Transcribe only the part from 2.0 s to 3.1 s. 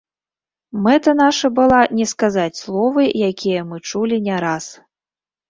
сказаць словы,